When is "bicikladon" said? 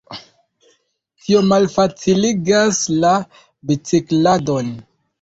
3.69-4.79